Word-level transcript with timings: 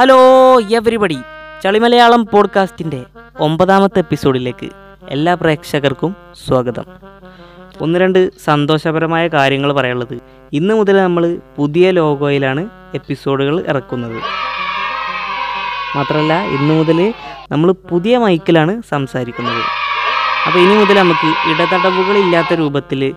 Hello 0.00 0.60
everybody 0.60 1.18
ചളിമലയാളം 1.64 2.26
പോഡ്കാസ്റ്റിന്റെ 2.26 3.04
ഒമ്പതാമത്തെ 3.40 3.98
എപ്പിസോഡിലേക്ക് 3.98 4.68
എല്ലാ 5.08 5.34
പ്രേക്ഷകർക്കും 5.34 6.16
സ്വാഗതം. 6.46 6.84
ഒന്ന് 7.80 7.98
രണ്ട് 7.98 8.38
സന്തോഷപരമായ 8.44 9.28
കാര്യങ്ങൾ 9.28 9.72
പറയാനുള്ളത്. 9.72 10.18
ഇന്ന് 10.52 10.74
മുതൽ 10.74 10.96
നമ്മൾ 10.96 11.38
പുതിയ 11.56 11.90
ലോഗോയിലാണ് 11.90 12.68
എപ്പിസോഡുകൾ 12.94 13.64
ഇറക്കുന്നത്. 13.68 14.16
മാത്രമല്ല 15.96 16.44
ഇന്ന് 16.44 16.74
മുതൽ 16.74 17.14
നമ്മൾ 17.50 17.72
പുതിയ 17.72 18.18
മൈക്കിലാണ് 18.18 18.82
സംസാരിക്കുന്നത്. 18.90 19.62
അപ്പോൾ 20.46 20.58
ഇനി 20.58 20.74
മുതൽ 20.74 20.98
നമുക്ക് 20.98 21.28
ഇടതടവുകളില്ലാത്ത 21.50 22.54
രൂപത്തിൽ 22.54 23.14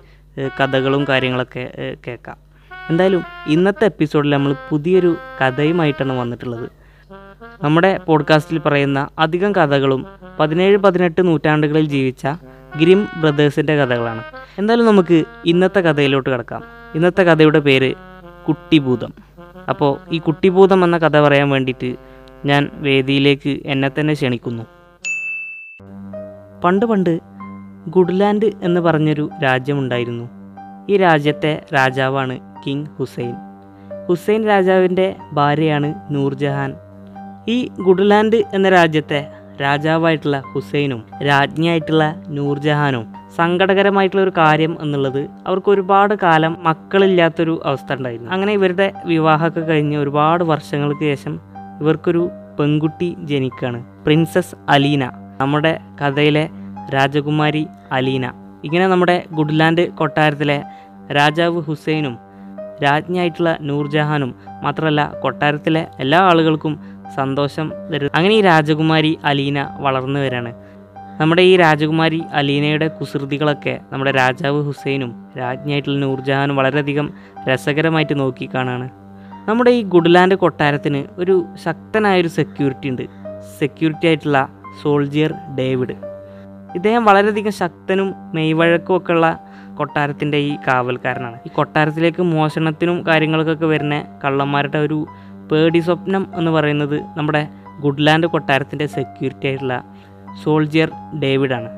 കഥകളും 0.59 1.05
കാര്യങ്ങളൊക്കെ 1.09 1.95
കേൾക്കാം. 2.07 2.50
എന്തായാലും 2.89 3.23
ഇന്നത്തെ 3.47 3.85
എപ്പിസോഡിൽ 3.85 4.29
നമ്മൾ 4.29 4.55
പുതിയൊരു 4.69 5.15
കഥയുമായിട്ടാണ് 5.41 6.13
വന്നിട്ടുള്ളത്. 6.13 6.69
നമ്മുടെ 7.63 7.99
പോഡ്കാസ്റ്റിൽ 8.07 8.59
പറയുന്ന 8.59 9.07
അധികം 9.19 9.55
കഥകളും 9.55 10.05
പതിനേഴ് 10.39 10.77
പതിനെട്ട് 10.77 11.27
നൂറ്റാണ്ടുകളിൽ 11.27 11.85
ജീവിച്ച 11.85 12.27
ഗ്രിം 12.77 13.07
ബ്രദേഴ്സിന്റെ 13.21 13.75
കഥകളാണ്. 13.75 14.23
എന്തായാലും 14.57 14.85
നമുക്ക് 14.85 15.23
ഇന്നത്തെ 15.45 15.79
കഥയിലോട്ട് 15.79 16.29
കിടക്കാം. 16.29 16.63
ഇന്നത്തെ 16.95 17.23
കഥയുടെ 17.23 17.59
പേര് 17.59 17.93
കുട്ടിഭൂതം. 18.47 19.13
അപ്പോൾ 19.69 19.97
ഈ 20.11 20.17
കുട്ടിഭൂതം 20.17 20.83
എന്ന 20.83 20.97
കഥ 20.97 21.19
പറയാൻ 21.19 21.49
വേണ്ടിയിട്ട് 21.49 21.95
ഞാൻ 22.45 22.69
വേദിയിലേക്ക് 22.73 23.61
എന്നെ 23.65 23.91
തന്നെ 23.99 24.13
ക്ഷണിക്കുന്നു. 24.13 24.63
പണ്ട് 26.63 26.85
പണ്ട് 26.85 27.19
ഗുഡ്ലാൻഡ് 27.87 28.51
എന്ന് 28.61 28.81
പറഞ്ഞൊരു 28.81 29.29
രാജ്യമുണ്ടായിരുന്നു. 29.43 30.29
ഈ 30.89 30.97
രാജ്യത്തെ 30.97 31.65
രാജാവാണ് 31.75 32.50
കിങ് 32.67 32.85
ഹുസൈൻ. 32.99 33.33
ഹുസൈൻ 34.09 34.47
രാജാവിന്റെ 34.47 35.15
ഭാര്യയാണ് 35.33 35.93
നൂർജഹാൻ. 36.11 36.75
ഈ 37.47 37.69
ഗുഡ്ലാൻഡ് 37.79 38.35
എന്ന 38.35 38.69
രാജ്യത്തെ 38.69 39.27
രാജാവായിട്ടുള്ള 39.61 40.43
ഹുസൈനും 40.51 41.03
രാജ്ഞിയായിട്ടുള്ള 41.27 42.23
നൂർജഹാനും 42.27 43.13
സങ്കടകരമായിട്ടുള്ള 43.35 44.23
ഒരു 44.23 44.31
കാര്യം 44.37 44.77
എന്നുള്ളത് 44.81 45.27
അവർക്ക് 45.47 45.71
ഒരുപാട് 45.71 46.13
കാലം 46.23 46.57
മക്കളില്ലാത്തൊരു 46.63 47.61
അവസ്ഥ 47.65 47.93
ഉണ്ടായിരുന്നു. 47.93 48.31
അങ്ങനെ 48.31 48.53
ഇവരുടെ 48.53 48.93
വിവാഹമൊക്കെ 49.05 49.59
കഴിഞ്ഞ് 49.59 49.97
ഒരുപാട് 49.97 50.43
വർഷങ്ങൾക്ക് 50.43 51.01
ശേഷം 51.01 51.39
ഇവർക്കൊരു 51.81 52.29
പെൺകുട്ടി 52.59 53.15
ജനിക്കുകയാണ് 53.19 53.85
പ്രിൻസസ് 54.05 54.55
അലീന. 54.69 55.11
നമ്മുടെ 55.39 55.79
കഥയിലെ 56.01 56.49
രാജകുമാരി 56.95 57.67
അലീന. 57.91 58.31
ഇങ്ങനെ 58.63 58.87
നമ്മുടെ 58.87 59.23
ഗുഡ്ലാൻഡ് 59.31 59.89
കൊട്ടാരത്തിലെ 59.89 60.63
രാജാവ് 61.15 61.61
ഹുസൈനും 61.61 62.17
രാജ്ഞിയായിട്ടുള്ള 62.83 63.57
നൂർജഹാനും 63.61 64.35
മാത്രമല്ല 64.61 65.11
കൊട്ടാരത്തിലെ 65.21 65.87
എല്ലാ 65.99 66.19
ആളുകൾക്കും 66.19 66.79
സന്തോഷം 67.15 67.73
തരുന്നു 67.91 68.11
അങ്ങനെ 68.15 68.35
ഈ 68.35 68.41
രാജകുമാരി 68.41 69.19
അലീന 69.23 69.67
വളർന്നു 69.79 70.19
വരാണ്. 70.19 70.53
നമ്മുടെ 71.21 71.41
ഈ 71.41 71.57
രാജകുമാരി 71.57 72.21
അലീനയുടെ 72.33 72.87
കുസൃതികളൊക്കെ 72.87 73.79
നമ്മുടെ 73.91 74.11
രാജാവ് 74.11 74.65
ഹുസൈനും 74.65 75.25
രാജ്ഞിയായിട്ടുള്ള 75.37 75.99
നൂർജഹാനും 75.99 76.55
വളരെയധികം 76.55 77.13
രസകരമായിട്ട് 77.47 78.19
നോക്കിക്കാണാണ്. 78.19 78.89
നമ്മുടെ 79.49 79.71
ഈ 79.71 79.81
ഗുഡ്ലാൻഡ് 79.81 80.35
കൊട്ടാരത്തിന് 80.35 81.03
ഒരു 81.17 81.45
ശക്തനായൊരു 81.63 82.27
സെക്യൂരിറ്റി 82.27 82.89
ഉണ്ട്. 82.89 83.01
സെക്യൂരിറ്റി 83.59 84.07
ആയിട്ടുള്ള 84.07 84.49
സോൾജിയർ 84.81 85.33
ഡേവിഡ്. 85.59 85.95
ഇദ്ദേഹം 86.75 87.05
വളരെയധികം 87.05 87.51
ശക്തനും 87.51 88.13
മെയ്വഴക്കും 88.33 88.95
കൊട്ടാരത്തിന്റെ 89.81 90.37
ഈ 90.37 90.51
കാവൽക്കാരനാണ്. 90.67 91.37
ഈ 91.45 91.49
കൊട്ടാരത്തിലേക്ക് 91.55 92.23
മോഷണത്തിനും 92.23 93.07
കാര്യങ്ങൾക്കൊക്കെ 93.07 93.65
വരുന്ന 93.65 93.95
കള്ളന്മാരുടെ 94.23 94.77
ഒരു 94.77 95.05
പേടി 95.51 95.79
സ്വപ്നം 95.79 96.23
എന്ന് 96.35 96.51
പറയുന്നത് 96.51 96.97
നമ്മുടെ 97.17 97.41
ഗുഡ്ലാൻഡ് 97.79 98.27
കൊട്ടാരത്തിന്റെ 98.27 98.87
സെക്യൂരിറ്റി 98.87 99.47
ആയിട്ടുള്ള 99.47 99.75
സോൾജിയർ 100.43 100.89
ഡേവിഡാണ്. 101.23 101.69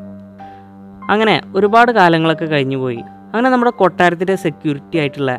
അങ്ങനെ 1.12 1.36
ഒരുപാട് 1.56 1.92
കാലങ്ങളൊക്കെ 1.92 2.46
കഴിഞ്ഞു 2.46 2.78
പോയി. 2.78 3.02
അങ്ങനെ 3.34 3.50
നമ്മുടെ 3.50 3.72
കൊട്ടാരത്തിന്റെ 3.72 4.36
സെക്യൂരിറ്റി 4.36 4.98
ആയിട്ടുള്ള 4.98 5.34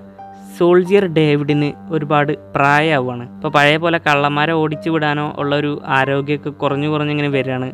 സോൾജിയർ 0.59 1.05
ഡേവിഡിന് 1.07 1.71
ഒരുപാട് 1.91 2.33
പ്രായമാവുകയാണ്. 2.57 3.25
ഇപ്പോൾ 3.35 3.49
പഴയ 3.49 3.77
പോലെ 3.77 3.99
കള്ളന്മാരെ 4.07 4.53
ഓടിച്ചു 4.53 4.91
വിടാനോ 4.91 5.27
ഉള്ള 5.39 5.57
ഒരു 5.57 5.73
ആരോഗ്യമൊക്കെ 5.87 6.51
കുറഞ്ഞു 6.51 6.89
കുറഞ്ഞിങ്ങനെ 6.89 7.29
വരികയാണ്. 7.29 7.71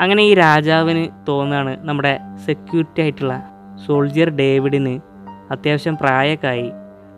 അങ്ങനെ 0.00 0.22
ഈ 0.22 0.34
രാജാവിന് 0.34 1.04
തോന്നുകയാണ് 1.28 1.72
നമ്മുടെ 1.80 2.12
സെക്യൂരിറ്റി 2.46 3.00
ആയിട്ടുള്ള 3.02 3.34
സോൾജിയർ 3.84 4.30
ഡേവിഡിന് 4.30 5.00
അത്യാവശ്യം 5.50 5.96
പ്രായക്കായി. 5.96 6.72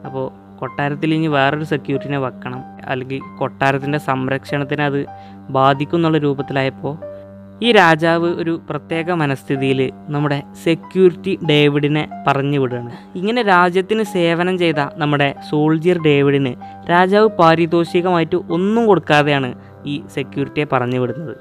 അപ്പോൾ 0.06 0.58
കൊട്ടാരത്തിൽ 0.58 1.14
ഇനി 1.14 1.26
വേറൊരു 1.26 1.64
സെക്യൂരിറ്റിനെ 1.64 2.18
വെക്കണം. 2.18 2.64
അല്ലെങ്കിൽ 2.86 3.20
കൊട്ടാരത്തിന്റെ 3.38 3.98
സംരക്ഷണത്തിന് 3.98 4.82
അത് 4.82 5.06
ബാധിക്കും 5.50 5.98
എന്നുള്ള 5.98 6.18
രൂപത്തിലായപ്പോൾ 6.18 7.18
ഈ 7.62 7.72
രാജാവ് 7.72 8.26
ഒരു 8.26 8.60
പ്രത്യേക 8.70 9.12
മനസ്ഥിതിയിൽ 9.12 9.92
നമ്മുടെ 10.08 10.42
സെക്യൂരിറ്റി 10.64 11.38
ഡേവിഡിനെ 11.50 12.08
പറഞ്ഞു 12.26 12.58
വിടുകയാണ്. 12.58 13.18
ഇങ്ങനെ 13.18 13.42
രാജ്യത്തിന് 13.42 14.02
സേവനം 14.02 14.58
ചെയ്ത 14.58 14.74
നമ്മുടെ 14.94 15.34
സോൾജിയർ 15.50 16.02
ഡേവിഡിന് 16.02 16.54
രാജാവ് 16.90 17.28
പാരിതോഷികമായിട്ട് 17.28 18.36
ഒന്നും 18.36 18.86
കൊടുക്കാതെയാണ് 18.86 19.54
ഈ 19.86 20.02
സെക്യൂരിറ്റിയെ 20.14 20.64
പറഞ്ഞു 20.72 20.98
വിടുന്നത്. 20.98 21.36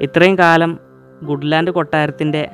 ഇത്രയും 0.00 0.38
കാലം 0.38 0.78
ഗുഡ്ലാൻഡ് 1.22 1.70
കൊട്ടാരത്തിന്റെ 1.70 2.50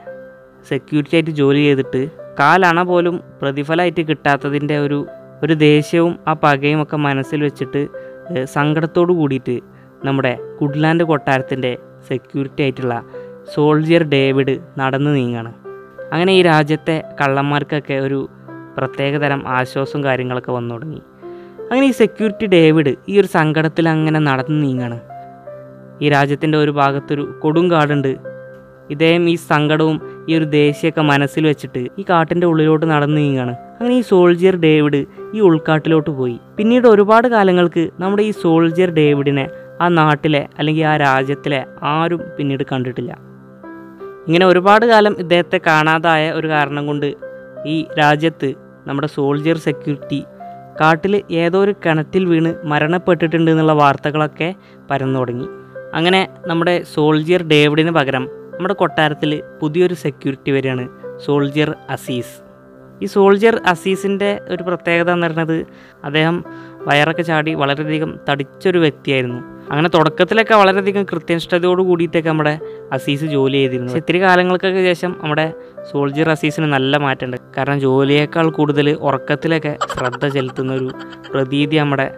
സെക്യൂരിറ്റി 0.69 1.17
ആയിട്ട് 1.17 1.31
ജോലി 1.31 1.59
ചെയ്തിട്ട് 1.59 2.11
കാലണ 2.39 2.83
പോലും 2.83 3.21
പ്രതിഫലമായിട്ട് 3.43 4.01
കിട്ടാത്തതിന്റെ 4.01 4.79
ഒരു 4.79 5.07
ഒരു 5.43 5.53
ദേഷ്യവും 5.53 6.19
ആ 6.29 6.33
പകയും 6.33 6.83
ഒക്കെ 6.83 6.97
മനസ്സിൽ 6.97 7.43
വെച്ചിട്ട് 7.43 7.89
സങ്കടത്തോടു 8.45 9.13
കൂടിയിട്ട് 9.13 9.61
നമ്മുടെ 10.05 10.39
കുഡ്ലാൻഡ് 10.61 11.05
കൊട്ടാരത്തിന്റെ 11.05 11.79
സെക്യൂരിറ്റി 12.09 12.63
ആയിട്ടുള്ള 12.63 13.05
സോൾജിയർ 13.55 14.03
ഡേവിഡ് 14.03 14.59
നടന്നു 14.79 15.11
നീങ്ങാണ്. 15.11 15.55
അങ്ങനെ 16.13 16.33
ഈ 16.33 16.43
രാജ്യത്തെ 16.43 17.05
കള്ളന്മാർക്കൊക്കെ 17.21 17.95
ഒരു 17.95 18.29
പ്രത്യേകതരം 18.77 19.49
ആശ്വാസവും 19.49 20.05
കാര്യങ്ങളൊക്കെ 20.05 20.53
വന്നു 20.53 20.75
തുടങ്ങി. 20.75 21.03
അങ്ങനെ 21.71 21.87
ഈ 21.87 21.91
സെക്യൂരിറ്റി 21.91 22.47
ഡേവിഡ് 22.47 22.95
ഈ 23.09 23.21
ഒരു 23.21 23.27
സങ്കടത്തിൽ 23.27 23.89
അങ്ങനെ 23.89 24.21
നടന്നു 24.21 24.67
നീങ്ങാണ്. 24.67 25.01
ഈ 26.03 26.09
രാജ്യത്തിന്റെ 26.09 26.59
ഒരു 26.59 26.71
ഭാഗത്തൊരു 26.71 27.41
കൊടുങ്കാടുണ്ട്. 27.43 28.17
ഇദ്ദേഹം 28.91 29.31
ഈ 29.31 29.35
സങ്കടവും 29.35 30.01
ഈ 30.29 30.37
ഒരു 30.37 30.45
ദേശിയൊക്കെ 30.45 31.01
മനസ്സിൽ 31.01 31.47
വെച്ചിട്ട് 31.47 31.89
ഈ 31.99 32.05
കാട്ടിന്റെ 32.11 32.47
ഉള്ളിലോട്ട് 32.47 32.87
നടന്നു 32.87 33.17
നീങ്ങാണ്. 33.17 33.51
അങ്ങനെ 33.51 33.95
ഈ 33.95 34.01
സോൾജിയർ 34.01 34.57
ഡേവിഡ് 34.57 35.05
ഈ 35.35 35.41
ഉൾക്കാട്ടിലോട്ട് 35.41 36.11
പോയി. 36.11 36.41
പിന്നീട് 36.57 36.89
ഒരുപാട് 36.89 37.29
കാലങ്ങൾക്ക് 37.29 37.91
നമ്മുടെ 38.01 38.23
ഈ 38.23 38.31
സോൾജിയർ 38.31 38.91
ഡേവിഡിനെ 38.91 39.49
ആ 39.81 39.89
നാട്ടിലെ 39.89 40.49
അല്ലെങ്കിൽ 40.59 40.85
ആ 40.85 40.97
രാജ്യത്തിലെ 40.97 41.67
ആരും 41.83 42.23
പിന്നീട് 42.39 42.63
കണ്ടിട്ടില്ല. 42.73 43.17
ഇങ്ങനെ 44.27 44.47
ഒരുപാട് 44.47 44.87
കാലം 44.87 45.17
ഇദ്ദേഹത്തെ 45.19 45.61
കാണാതായ 45.67 46.33
ഒരു 46.33 46.49
കാരണം 46.49 46.87
കൊണ്ട് 46.87 47.15
ഈ 47.67 47.87
രാജ്യത്ത് 47.99 48.55
നമ്മുടെ 48.87 49.07
സോൾജിയർ 49.07 49.57
സെക്യൂരിറ്റി 49.57 50.25
കാട്ടിൽ 50.81 51.23
ഏതോ 51.31 51.59
ഒരു 51.61 51.75
കിണറ്റിൽ 51.87 52.25
വീണ് 52.25 52.67
മരണപ്പെട്ടിട്ടുണ്ട് 52.67 53.51
എന്നുള്ള 53.51 53.73
വാർത്തകളൊക്കെ 53.73 54.55
പരന്നു 54.91 55.19
തുടങ്ങി. 55.19 55.47
അങ്ങനെ 55.95 56.29
നമ്മുടെ 56.47 56.83
സോൾജിയർ 56.95 57.43
ഡേവിഡിന് 57.43 57.91
പകരം 57.91 58.42
നമ്മുടെ 58.53 58.75
കൊട്ടാരത്തിൽ 58.75 59.43
പുതിയൊരു 59.61 59.95
സെക്യൂരിറ്റി 59.95 60.51
വരികയാണ് 60.51 60.89
സോൾജിയർ 61.19 61.77
അസീസ് 61.91 62.53
ഈ 63.03 63.07
സോൾജിയർ 63.07 63.61
അസീസിന്റെ 63.67 64.41
ഒരു 64.49 64.63
പ്രത്യേകത 64.63 65.11
എന്ന് 65.11 65.27
പറയുന്നത് 65.27 65.67
അദ്ദേഹം 66.05 66.45
വയറൊക്കെ 66.87 67.23
ചാടി 67.23 67.55
വളരെയധികം 67.55 68.19
തടിച്ചൊരു 68.29 68.79
വ്യക്തിയായിരുന്നു. 68.79 69.41
അങ്ങനെ 69.71 69.89
തുടക്കത്തിലൊക്കെ 69.89 70.55
വളരെയധികം 70.55 71.05
കൃത്യനിഷ്ഠതയോട് 71.05 71.83
കൂടിയിട്ടൊക്കെ 71.83 72.29
നമ്മുടെ 72.29 72.61
അസീസ് 72.93 73.25
ജോലി 73.25 73.57
ചെയ്തിരുന്നു. 73.57 73.93
ഇത്തിരി 73.93 74.23
കാലങ്ങൾക്കൊക്കെ 74.23 74.83
ശേഷം 74.83 75.17
നമ്മുടെ 75.23 75.55
സോൾജിയർ 75.93 76.31
അസീസിന് 76.31 76.73
നല്ല 76.73 76.97
മാറ്റമുണ്ട്. 76.97 77.37
കാരണം 77.57 77.81
ജോലിയേക്കാൾ 77.81 78.51
കൂടുതൽ 78.51 78.91
ഉറക്കത്തിലൊക്കെ 78.91 79.79
ശ്രദ്ധ 79.95 80.27
ചെലുത്തുന്ന 80.27 80.73
ഒരു 80.73 80.91
പ്രതീതി 81.33 81.77
നമ്മുടെ 81.77 82.15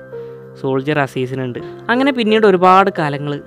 സോൾജിയർ 0.61 0.99
അസീസിനുണ്ട്. 0.99 1.59
അങ്ങനെ 1.91 2.13
പിന്നീട് 2.13 2.47
ഒരുപാട് 2.47 2.91
കാലങ്ങൾ 2.99 3.41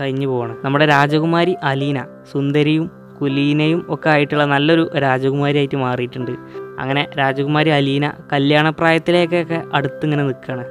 കഴിഞ്ഞു 0.00 0.26
പോവാണ്. 0.26 0.56
നമ്മുടെ 0.64 0.86
രാജകുമാരി 0.86 1.56
അലീന 1.62 2.06
സുന്ദരിയും 2.32 2.90
കുലീനയും 3.20 3.86
ഒക്കെ 3.88 4.08
ആയിട്ടുള്ള 4.08 4.44
നല്ലൊരു 4.44 4.90
രാജകുമാരിയായിട്ട് 4.98 5.76
മാറിയിട്ടുണ്ട്. 5.76 6.32
അങ്ങനെ 6.78 7.08
രാജകുമാരി 7.18 7.70
അലീന 7.70 8.12
കല്യാണപ്രായത്തിലേക്കൊക്കെ 8.32 9.62
അടുത്തിങ്ങനെ 9.74 10.22
നിൽക്കുകയാണ് 10.22 10.64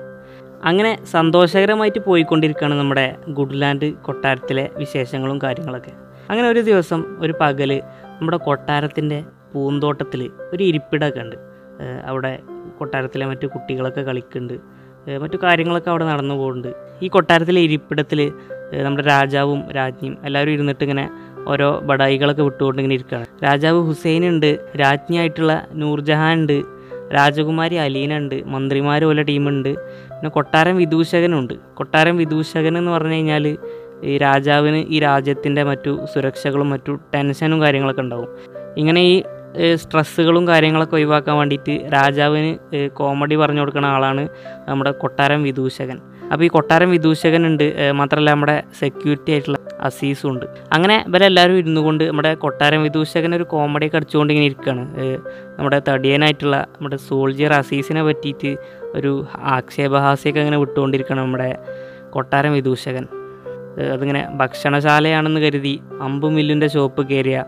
അങ്ങനെ 0.66 1.06
സന്തോഷകരമായിട്ട് 1.06 2.00
പോയിക്കൊണ്ടിരിക്കുകയാണ് 2.00 2.80
നമ്മുടെ 2.80 3.16
ഗുഡ്ലാൻഡ് 3.28 3.94
കൊട്ടാരത്തിലെ 3.94 4.70
വിശേഷങ്ങളും 4.78 5.40
കാര്യങ്ങളൊക്കെ. 5.42 5.94
അങ്ങനെ 6.30 6.48
ഒരു 6.50 6.60
ദിവസം 6.60 7.18
ഒരു 7.20 7.34
പകൽ 7.42 7.72
നമ്മുടെ 8.20 8.38
കൊട്ടാരത്തിന്റെ 8.38 9.24
പൂന്തോട്ടത്തിൽ 9.54 10.32
ഒരു 10.54 10.64
ഇരിപ്പിടമൊക്കെ 10.64 11.20
ഉണ്ട്. 11.20 11.36
അവിടെ 12.06 12.40
കൊട്ടാരത്തിലെ 12.80 13.26
മറ്റു 13.26 13.48
കുട്ടികളൊക്കെ 13.48 14.02
കളിക്കുന്നുണ്ട്. 14.02 14.54
മറ്റു 15.08 15.38
കാര്യങ്ങളൊക്കെ 15.44 15.90
അവിടെ 15.90 16.06
നടന്നു 16.06 16.36
പോകുന്നുണ്ട്. 16.36 17.04
ഈ 17.04 17.08
കൊട്ടാരത്തിലെ 17.08 17.62
ഇരിപ്പിടത്തിൽ 17.62 18.32
നമ്മുടെ 18.84 19.08
രാജാവും 19.08 19.72
രാജ്ഞിയും 19.72 20.18
എല്ലാവരും 20.24 20.52
ഇരുന്നിട്ട് 20.52 20.84
ഇങ്ങനെ 20.84 21.10
ഓരോ 21.48 21.80
ബടായികളൊക്കെ 21.80 22.42
വിട്ടുകൊണ്ട് 22.42 22.82
ഇങ്ങനെ 22.82 22.96
ഇരിക്കുകയാണ്. 22.96 23.28
രാജാവ് 23.44 23.88
ഹുസൈൻ 23.88 24.28
ഉണ്ട് 24.28 24.60
രാജ്ഞിയായിട്ടുള്ള 24.80 25.68
നൂർജഹാൻ 25.74 26.40
ഉണ്ട് 26.40 26.58
രാജകുമാരി 27.14 27.76
അലീന 27.76 28.18
ഉണ്ട് 28.18 28.46
മന്ത്രിമാർ 28.46 29.06
പോലെ 29.06 29.24
ടീമുണ്ട് 29.24 29.70
പിന്നെ 30.10 30.30
കൊട്ടാരം 30.30 30.78
വിദൂഷകനുണ്ട് 30.78 31.54
കൊട്ടാരം 31.74 32.18
വിദൂഷകൻ 32.18 32.78
എന്ന് 32.78 32.92
പറഞ്ഞു 32.92 33.14
കഴിഞ്ഞാൽ 33.14 33.58
ഈ 34.04 34.18
രാജാവിന് 34.18 34.86
ഈ 34.90 35.00
രാജ്യത്തിന്റെ 35.00 35.64
മറ്റു 35.64 36.06
സുരക്ഷകളും 36.14 36.70
മറ്റു 36.70 37.00
ടെൻഷനും 37.14 37.62
കാര്യങ്ങളൊക്കെ 37.62 38.02
ഉണ്ടാവും. 38.02 38.28
ഇങ്ങനെ 38.78 39.02
ഈ 39.02 39.24
സ്ട്രെസ്സുകളും 39.76 40.48
കാര്യങ്ങളൊക്കെ 40.48 40.96
ഒഴിവാക്കാൻ 40.96 41.38
വേണ്ടിയിട്ട് 41.38 41.94
രാജാവിന് 41.94 42.90
കോമഡി 42.90 43.36
പറഞ്ഞു 43.36 43.60
കൊടുക്കുന്ന 43.60 43.86
ആളാണ് 43.86 44.30
നമ്മുടെ 44.68 44.92
കൊട്ടാരം 44.92 45.44
വിദൂഷകൻ. 45.44 46.00
അപ്പോൾ 46.32 46.44
ഈ 46.44 46.48
കൊട്ടാരം 46.48 46.92
വിദൂഷകൻ 46.92 47.48
ഉണ്ട് 47.48 47.92
മാത്രമല്ല 47.92 48.32
നമ്മുടെ 48.32 48.64
സെക്യൂരിറ്റി 48.80 49.32
ആയിട്ടുള്ള 49.32 49.58
അസീസും 49.80 50.30
ഉണ്ട്. 50.30 50.46
അങ്ങനെ 50.74 51.06
ഇവരെല്ലാവരും 51.08 51.58
ഇരുന്നു 51.58 51.82
കൊണ്ട് 51.82 52.04
നമ്മുടെ 52.04 52.36
കൊട്ടാരം 52.36 52.84
വിദൂഷകൻ 52.84 53.36
ഒരു 53.36 53.44
കോമഡിയൊക്കെ 53.44 53.98
അടിച്ചുകൊണ്ട് 53.98 54.34
ഇങ്ങനെ 54.34 54.46
ഇരിക്കുകയാണ് 54.46 54.86
നമ്മുടെ 55.58 55.82
തടിയനായിട്ടുള്ള 55.90 56.58
നമ്മുടെ 56.58 56.96
സോൾജിയർ 56.96 57.54
അസീസിനെ 57.54 58.04
പറ്റിയിട്ട് 58.04 58.58
ഒരു 58.96 59.26
ആക്ഷേപഹാസ്യമൊക്കെ 59.36 60.40
അങ്ങനെ 60.40 60.58
വിട്ടുകൊണ്ടിരിക്കണം 60.58 61.24
നമ്മുടെ 61.24 61.58
കൊട്ടാരം 62.10 62.54
വിദൂഷകൻ. 62.54 63.08
അതിങ്ങനെ 63.94 64.28
ഭക്ഷണശാലയാണെന്ന് 64.32 65.42
കരുതി 65.42 65.80
അമ്പുമില്ലിന്റെ 66.02 66.68
ഷോപ്പ് 66.68 67.10
കയറിയ 67.10 67.46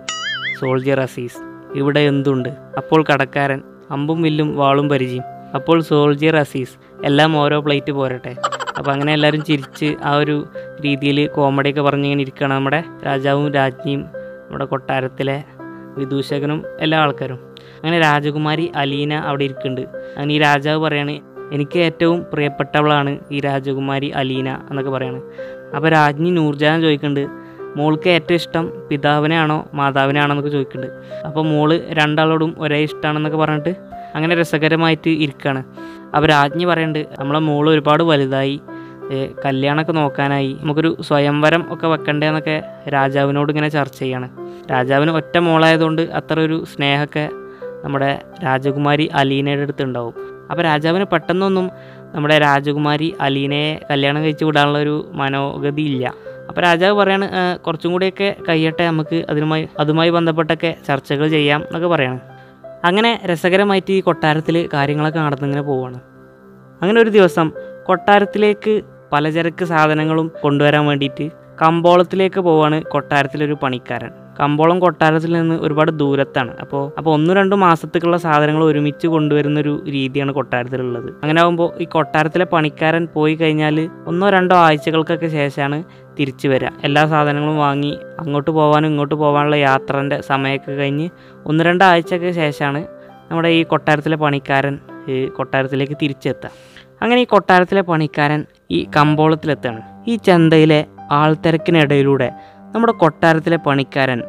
സോൾജിയർ 0.59 0.99
അസീസ്. 0.99 1.54
ഇവിടെ 1.75 1.99
എന്തുണ്ട്? 1.99 2.49
അപ്പോൾ 2.49 3.03
കടക്കാരൻ 3.13 3.61
അമ്പും 3.91 4.21
വില്ലും 4.21 4.57
വാളും 4.57 4.89
പരിചയം. 4.89 5.23
അപ്പോൾ 5.55 5.81
സോൾജിയർ 5.81 6.35
അസീസ് 6.35 7.05
എല്ലാം 7.05 7.37
ഓരോ 7.37 7.59
പ്ലേറ്റ് 7.59 7.91
പോരട്ടെ. 7.91 8.35
അപ്പോൾ 8.77 8.91
അങ്ങനെ 8.91 9.13
എല്ലാവരും 9.13 9.43
ചിരിച്ച് 9.43 9.95
ആ 10.03 10.15
ഒരു 10.15 10.47
രീതിയിൽ 10.85 11.27
കോമഡിയൊക്കെ 11.27 11.81
പറഞ്ഞിങ്ങനെ 11.81 12.21
ഇരിക്കുകയാണ് 12.21 12.53
നമ്മുടെ 12.53 12.83
രാജാവും 13.05 13.53
രാജ്ഞിയും 13.53 14.01
നമ്മുടെ 14.01 14.65
കൊട്ടാരത്തിലെ 14.65 15.43
വിദൂഷകനും 15.97 16.63
എല്ലാ 16.79 16.99
ആൾക്കാരും. 16.99 17.39
അങ്ങനെ 17.75 17.99
രാജകുമാരി 17.99 18.71
അലീന 18.75 19.13
അവിടെ 19.13 19.43
ഇരിക്കുന്നുണ്ട്. 19.43 19.81
അങ്ങനെ 20.15 20.33
ഈ 20.33 20.39
രാജാവ് 20.39 20.79
പറയാണ് 20.79 21.15
എനിക്ക് 21.51 21.79
ഏറ്റവും 21.79 22.25
പ്രിയപ്പെട്ടവളാണ് 22.33 23.19
ഈ 23.31 23.39
രാജകുമാരി 23.39 24.09
അലീന 24.09 24.49
എന്നൊക്കെ 24.69 24.91
പറയാണ്. 24.91 25.21
അപ്പോൾ 25.75 25.89
രാജ്ഞി 25.89 26.29
നൂർജഹാൻ 26.29 26.81
ചോദിക്കുന്നുണ്ട് 26.81 27.44
മോൾക്ക് 27.75 28.09
ഏറ്റവും 28.09 28.35
ഇഷ്ടം 28.35 28.65
പിതാവിനെയാണോ 28.89 29.57
മാതാവിനെയാണോ 29.73 30.31
എന്നൊക്കെ 30.33 30.51
ചോദിക്കുന്നുണ്ട്. 30.51 30.95
അപ്പോൾ 31.27 31.43
മോൾ 31.45 31.81
രണ്ടാളോടും 31.89 32.55
ഒരേ 32.59 32.79
ഇഷ്ടമാണെന്നൊക്കെ 32.83 33.37
പറഞ്ഞിട്ട് 33.37 33.75
അങ്ങനെ 34.15 34.35
രസകരമായിട്ട് 34.35 35.09
ഇരിക്കുകയാണ് 35.09 35.63
അപ്പോൾ 36.15 36.27
രാജ്ഞി 36.27 36.65
പറയുന്നുണ്ട് 36.65 37.07
നമ്മളെ 37.19 37.39
മോൾ 37.39 37.69
ഒരുപാട് 37.69 38.03
വലുതായി 38.03 38.61
കല്യാണമൊക്കെ 39.45 39.91
നോക്കാനായി 39.91 40.57
നമുക്കൊരു 40.61 40.97
സ്വയംവരം 41.07 41.73
ഒക്കെ 41.73 41.87
വെക്കണ്ടേ 41.87 42.27
എന്നൊക്കെ 42.27 42.55
രാജാവിനോട് 42.89 43.49
ഇങ്ങനെ 43.51 43.69
ചർച്ച 43.69 43.99
ചെയ്യാണ്. 43.99 44.29
രാജാവിന് 44.71 45.11
ഒറ്റ 45.11 45.37
മോളായതുകൊണ്ട് 45.37 46.01
അത്ര 46.01 46.39
ഒരു 46.39 46.65
സ്നേഹമൊക്കെ 46.71 47.29
നമ്മുടെ 47.83 48.21
രാജകുമാരി 48.43 49.05
അലീനയുടെ 49.13 49.61
അടുത്ത് 49.61 49.83
ഉണ്ടാവും. 49.83 50.15
അപ്പോൾ 50.51 50.63
രാജാവിന് 50.63 51.05
പെട്ടെന്നൊന്നും 51.11 51.71
നമ്മുടെ 52.15 52.37
രാജകുമാരി 52.37 53.15
അലീനയെ 53.21 53.79
കല്യാണം 53.91 54.23
കഴിച്ചു 54.23 54.45
വിടാനുള്ള 54.45 54.77
ഒരു 54.77 54.95
മനോഗതി 55.13 55.81
ഇല്ല. 55.81 56.13
അപ്പോൾ 56.49 56.61
രാജാവ് 56.61 56.97
പറയാണ് 56.97 57.35
"ആ, 57.35 57.55
കുറച്ചും 57.55 57.91
കൂടിയൊക്കെ 57.91 58.35
കഴിയട്ടെ 58.49 58.85
നമുക്ക് 58.85 59.25
അതിനുമായി 59.29 59.69
അതുമായി 59.79 60.09
ബന്ധപ്പെട്ടൊക്കെ 60.09 60.77
ചർച്ചകൾ 60.87 61.27
ചെയ്യാം 61.27 61.61
എന്നൊക്കെ 61.61 61.87
പറയാണ്. 61.87 62.19
അങ്ങനെ 62.85 63.21
രസകരമായിട്ട് 63.25 63.91
ഈ 63.91 64.01
കൊട്ടാരത്തിൽ 64.01 64.69
കാര്യങ്ങളൊക്കെ 64.73 65.19
നടന്നിങ്ങനെ 65.19 65.61
പോവാണ്. 65.61 65.99
അങ്ങനെ 66.81 67.01
ഒരു 67.01 67.09
ദിവസം 67.09 67.51
കൊട്ടാരത്തിലേക്ക് 67.83 68.81
പലചരക്ക് 69.11 69.65
സാധനങ്ങളും 69.65 70.31
കൊണ്ടുവരാൻ 70.41 70.85
വേണ്ടിയിട്ട് 70.85 71.31
കമ്പോളത്തിലേക്ക് 71.61 72.39
പോവാണ് 72.39 72.83
കൊട്ടാരത്തിലൊരു 72.83 73.53
പണിക്കാരൻ. 73.63 74.24
കമ്പോളം 74.39 74.79
കൊട്ടാരത്തിൽ 74.79 75.33
നിന്ന് 75.33 75.55
ഒരുപാട് 75.55 75.91
ദൂരത്താണ്. 75.91 76.57
അപ്പോൾ 76.61 76.91
അപ്പോൾ 76.97 77.13
ഒന്നു 77.13 77.33
രണ്ടു 77.33 77.55
മാസത്തേക്കുള്ള 77.55 78.17
സാധനങ്ങൾ 78.17 78.63
ഒരുമിച്ച് 78.63 79.07
കൊണ്ടുവരുന്ന 79.07 79.59
ഒരു 79.59 79.83
രീതിയാണ് 79.89 80.31
കൊട്ടാരത്തിലുള്ളത്. 80.31 81.09
അങ്ങനെ 81.09 81.41
ആകുമ്പോൾ 81.41 81.81
ഈ 81.81 81.85
കൊട്ടാരത്തിലെ 81.85 82.45
പണിക്കാരൻ 82.45 83.07
പോയി 83.13 83.35
കഴിഞ്ഞാൽ 83.35 83.89
ഒന്നോ 84.07 84.29
രണ്ടോ 84.29 84.55
ആഴ്ചകൾക്കൊക്കെ 84.55 85.27
ശേഷമാണ് 85.27 85.83
തിരിച്ചു 86.19 86.47
വരിക 86.47 86.67
എല്ലാ 86.83 87.05
സാധനങ്ങളും 87.05 87.57
വാങ്ങി 87.57 87.97
അങ്ങോട്ട് 88.19 88.51
പോകാനും 88.51 88.87
ഇങ്ങോട്ട് 88.87 89.15
പോകാനുള്ള 89.15 89.55
യാത്രന്റെ 89.55 90.21
സമയമൊക്കെ 90.21 90.71
കഴിഞ്ഞ് 90.71 91.09
ഒന്ന് 91.45 91.63
രണ്ടാഴ്ചയ്ക്ക് 91.63 92.31
ശേഷമാണ് 92.31 92.87
നമ്മുടെ 93.31 93.49
ഈ 93.49 93.63
കൊട്ടാരത്തിലെ 93.63 94.15
പണിക്കാരൻ 94.15 94.79
ഈ 95.07 95.25
കൊട്ടാരത്തിലേക്ക് 95.25 95.97
തിരിച്ചെത്തുക 96.01 96.49
അങ്ങനെ 97.01 97.21
ഈ 97.21 97.25
കൊട്ടാരത്തിലെ 97.25 97.81
പണിക്കാരൻ 97.81 98.45
ഈ 98.71 98.87
കമ്പോളത്തിലെത്താണ്. 98.95 99.81
ഈ 100.07 100.15
ചന്തയിലെ 100.15 100.85
ആൾത്തിരക്കിനിടയിലൂടെ 101.11 102.31
നമ്മുടെ 102.75 102.93
കൊട്ടാരത്തിലെ 102.93 103.57
പണിക്കാരൻ 103.57 104.21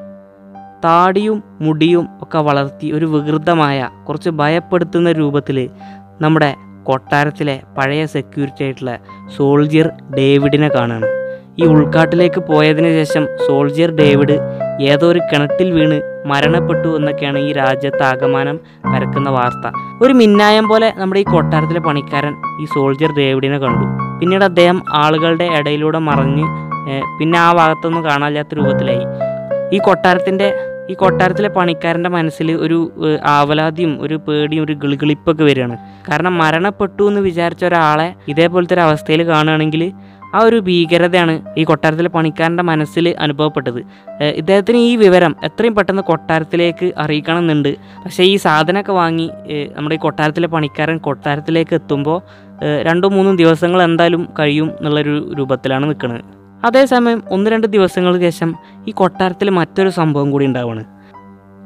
താടിയും 0.84 1.42
മുടിയും 1.60 2.08
ഒക്കെ 2.22 2.38
വളർത്തി 2.38 2.92
ഒരു 2.92 3.06
വികൃതമായ 3.06 3.88
കുറച്ച് 4.06 4.30
ഭയപ്പെടുത്തുന്ന 4.30 5.12
രൂപത്തിൽ 5.12 5.70
നമ്മുടെ 6.20 6.54
കൊട്ടാരത്തിലെ 6.82 7.60
പഴയ 7.76 8.06
സെക്യൂരിറ്റി 8.06 8.64
ആയിട്ടുള്ള 8.64 8.98
സോൾജിയർ 9.36 9.90
ഡേവിഡിനെ 10.18 10.68
കാണുകയാണ് 10.68 11.08
ഈ 11.58 11.64
ഉൾക്കാട്ടിലേക്ക് 11.64 12.40
പോയതിനു 12.40 12.88
ശേഷം 12.88 13.26
സോൾജിയർ 13.46 13.90
ഡേവിഡ് 13.90 14.36
ഏതോ 14.82 15.10
ഒരു 15.10 15.20
കിണറ്റിൽ 15.32 15.70
വീണ് 15.72 16.26
മരണപ്പെട്ടു 16.26 16.88
എന്നൊക്കെയാണ് 16.88 17.38
ഈ 17.38 17.52
രാജ്യത്ത് 17.52 18.02
ആകമാനം 18.02 18.60
പരക്കുന്ന 18.84 19.30
വാർത്ത. 19.30 19.66
ഒരു 20.02 20.12
മിന്നായം 20.12 20.68
പോലെ 20.68 20.92
നമ്മുടെ 20.96 21.20
ഈ 21.20 21.24
കൊട്ടാരത്തിലെ 21.24 21.80
പണിക്കാരൻ 21.80 22.34
ഈ 22.62 22.64
സോൾജിയർ 22.64 23.12
ഡേവിഡിനെ 23.18 23.58
കണ്ടു. 23.58 24.05
പിന്നീട് 24.20 24.44
അദ്ദേഹം 24.44 24.82
ആളുകളുടെ 24.92 25.44
ഇടയിലൂടെ 25.44 25.98
മറിഞ്ഞ് 25.98 26.46
പിന്നെ 27.18 27.38
ആ 27.38 27.52
ഭാഗത്തൊന്നും 27.52 28.04
കാണാനില്ലാത്ത 28.04 28.54
രൂപത്തിലായി. 28.54 29.04
ഈ 29.74 29.78
കൊട്ടാരത്തിന്റെ 29.78 30.48
ഈ 30.90 30.94
കൊട്ടാരത്തിലെ 30.94 31.48
പണിക്കാരന്റെ 31.48 32.10
മനസ്സിൽ 32.10 32.52
ഒരു 32.52 32.92
ആവലാതിയും 33.26 33.92
ഒരു 34.00 34.16
പേടിയും 34.26 34.64
ഒരു 34.64 34.74
ഗിളിഗിളിപ്പൊക്കെ 34.82 35.44
വരികയാണ്. 35.44 35.76
കാരണം 36.08 36.38
മരണപ്പെട്ടു 36.38 37.02
എന്ന് 37.02 37.20
വിചാരിച്ച 37.20 37.64
ഒരാളെ 37.64 38.14
ഇതേപോലത്തെ 38.28 38.74
ഒരു 38.74 38.80
അവസ്ഥയിൽ 38.80 39.22
കാണുകയാണെങ്കിൽ 39.28 39.92
ആ 40.36 40.40
ഒരു 40.46 40.58
ഭീകരതയാണ് 40.66 41.34
ഈ 41.60 41.64
കൊട്ടാരത്തിലെ 41.64 42.10
പണിക്കാരന്റെ 42.16 42.64
മനസ്സിൽ 42.70 43.06
അനുഭവപ്പെട്ടത്. 43.24 43.78
ഇദ്ദേഹത്തിന് 44.40 44.78
ഈ 44.88 44.92
വിവരം 45.02 45.32
എത്രയും 45.42 45.74
പെട്ടെന്ന് 45.74 46.02
കൊട്ടാരത്തിലേക്ക് 46.02 46.86
അറിയിക്കണമെന്നുണ്ട്. 47.04 47.70
പക്ഷേ 48.04 48.24
ഈ 48.32 48.36
സാധനമൊക്കെ 48.46 48.92
വാങ്ങി 48.92 49.28
നമ്മുടെ 49.76 49.96
ഈ 49.98 49.98
കൊട്ടാരത്തിലെ 49.98 50.48
പണിക്കാരൻ 50.54 50.98
കൊട്ടാരത്തിലേക്ക് 50.98 51.74
എത്തുമ്പോൾ 51.74 52.18
രണ്ടോ 52.88 53.08
മൂന്നോ 53.08 53.32
ദിവസങ്ങൾ 53.42 53.80
എന്തായാലും 53.82 54.22
കഴിയും 54.38 54.68
എന്നുള്ളൊരു 54.78 55.16
രൂപത്തിലാണ് 55.38 55.84
നിൽക്കുന്നത്. 55.88 56.24
അതേസമയം 56.64 57.22
ഒന്ന് 57.30 57.48
രണ്ട് 57.50 57.66
ദിവസങ്ങൾക്ക് 57.66 58.24
ശേഷം 58.28 58.52
ഈ 58.88 58.92
കൊട്ടാരത്തിൽ 59.00 59.50
മറ്റൊരു 59.60 59.90
സംഭവം 60.00 60.30
കൂടി 60.30 60.46
ഉണ്ടാവുകയാണ് 60.46 60.84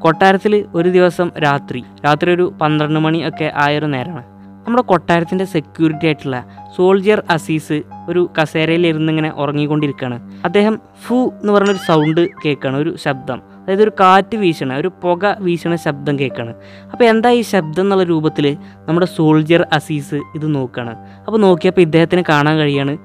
കൊട്ടാരത്തിൽ 0.01 0.53
ഒരു 0.75 0.89
ദിവസം 0.89 1.27
രാത്രി 1.43 1.81
രാത്രി 2.05 2.29
ഒരു 2.35 2.45
പന്ത്രണ്ട് 2.61 2.99
മണി 2.99 3.19
ഒക്കെ 3.27 3.47
ആയൊരു 3.63 3.85
നേരമാണ്. 3.85 4.27
നമ്മുടെ 4.61 4.83
കൊട്ടാരത്തിന്റെ 4.83 5.45
സെക്യൂരിറ്റി 5.45 6.05
ആയിട്ടുള്ള 6.05 6.45
സോൾജിയർ 6.75 7.23
അസീസ് 7.29 7.81
ഒരു 8.09 8.29
കസേരയിൽ 8.41 8.87
ഇരുന്ന് 8.87 9.11
ഇങ്ങനെ 9.11 9.31
ഉറങ്ങിക്കൊണ്ടിരിക്കുകയാണ്. 9.31 10.31
അദ്ദേഹം 10.45 10.79
ഫു 11.03 11.33
എന്ന് 11.41 11.53
പറഞ്ഞൊരു 11.53 11.77
സൗണ്ട് 11.77 12.27
കേൾക്കുകയാണ് 12.45 12.77
ഒരു 12.77 12.95
ശബ്ദം. 12.97 13.41
അതായത് 13.63 13.83
ഒരു 13.83 13.91
കാറ്റ് 13.99 14.35
വീശണ 14.35 14.73
ഒരു 14.73 14.91
പുക 15.03 15.35
വീശണ 15.39 15.75
ശബ്ദം 15.75 16.19
കേൾക്കുകയാണ്. 16.19 16.53
അപ്പോൾ 16.91 17.03
എന്താ 17.03 17.29
ഈ 17.29 17.41
ശബ്ദം 17.41 17.83
എന്നുള്ള 17.83 18.03
രൂപത്തിൽ 18.03 18.57
നമ്മുടെ 18.87 19.05
സോൾജിയർ 19.05 19.67
അസീസ് 19.73 20.15
ഇത് 20.15 20.55
നോക്കുകയാണ്. 20.55 20.95
അപ്പോൾ 21.25 21.37
നോക്കിയപ്പോൾ 21.37 21.81
ഇദ്ദേഹത്തിന് 21.81 22.23
കാണാൻ 22.29 22.57
കഴിയാണ് 22.57 22.97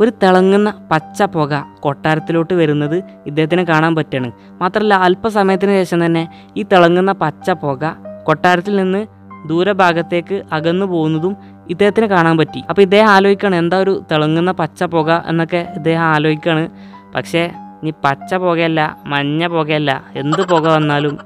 ഒരു 0.00 0.10
തിളങ്ങുന്ന 0.10 0.74
പച്ച 0.90 1.22
പുക 1.22 1.64
കൊട്ടാരത്തിലോട്ട് 1.80 2.54
വരുന്നത് 2.54 3.04
ഇദ്ദേഹത്തിന് 3.26 3.62
കാണാൻ 3.62 3.94
പറ്റുകയാണ്. 3.94 4.32
മാത്രമല്ല 4.60 4.94
അല്പസമയത്തിന് 4.94 5.70
ശേഷം 5.70 6.06
തന്നെ 6.06 6.28
ഈ 6.56 6.62
തിളങ്ങുന്ന 6.62 7.12
പച്ച 7.12 7.50
പുക 7.50 7.96
കൊട്ടാരത്തിൽ 8.24 8.76
നിന്ന് 8.76 9.17
ദൂരഭാഗത്തേക്ക് 9.46 10.42
അകന്നു 10.52 10.86
പോകുന്നതും 10.86 11.36
ഇദ്ദേഹത്തിന് 11.70 12.06
കാണാൻ 12.06 12.38
പറ്റി. 12.38 12.62
അപ്പോൾ 12.70 12.82
ഇദ്ദേഹം 12.82 13.08
ആലോചിക്കുകയാണ് 13.08 13.56
എന്താ 13.56 13.78
ഒരു 13.78 14.02
തിളങ്ങുന്ന 14.12 14.52
പച്ച 14.52 14.84
പുക 14.84 15.24
എന്നൊക്കെ 15.26 15.66
ഇദ്ദേഹം 15.76 16.02
ആലോചിക്കുകയാണ്. 16.02 16.68
പക്ഷേ 17.14 17.50
ഇനി 17.82 17.92
പച്ച 18.04 18.34
പുകയല്ല 18.34 18.96
മഞ്ഞ 19.06 19.46
പുകയല്ല 19.46 20.04
എന്ത് 20.16 20.42
പുക 20.48 20.66
വന്നാലും 20.68 21.18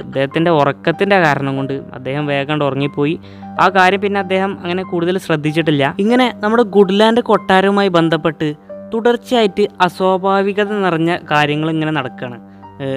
ഇദ്ദേഹത്തിന്റെ 0.00 0.50
ഉറക്കത്തിന്റെ 0.50 1.20
കാരണം 1.20 1.56
കൊണ്ട് 1.56 1.72
അദ്ദേഹം 1.72 2.26
വേഗം 2.26 2.64
ഉറങ്ങിപ്പോയി. 2.64 3.20
ആ 3.60 3.68
കാര്യം 3.68 4.00
പിന്നെ 4.00 4.20
അദ്ദേഹം 4.20 4.58
അങ്ങനെ 4.62 4.82
കൂടുതൽ 4.82 5.18
ശ്രദ്ധിച്ചിട്ടില്ല. 5.18 5.94
ഇങ്ങനെ 5.98 6.34
നമ്മുടെ 6.38 6.62
ഗുഡ്ലാൻഡ് 6.62 7.20
കൊട്ടാരവുമായി 7.20 7.88
ബന്ധപ്പെട്ട് 7.88 8.54
തുടർച്ചയായിട്ട് 8.94 9.68
അസ്വാഭാവികത 9.80 10.72
നിറഞ്ഞ 10.72 11.18
കാര്യങ്ങൾ 11.30 11.70
ഇങ്ങനെ 11.70 11.90
നടക്കുകയാണ് 11.90 12.38